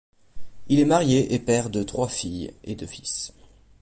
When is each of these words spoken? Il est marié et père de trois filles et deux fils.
Il 0.67 0.79
est 0.79 0.85
marié 0.85 1.35
et 1.35 1.37
père 1.37 1.69
de 1.69 1.83
trois 1.83 2.07
filles 2.09 2.55
et 2.63 2.73
deux 2.73 2.87
fils. 2.87 3.33